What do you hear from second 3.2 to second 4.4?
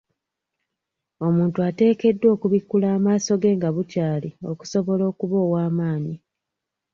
ge nga bukyali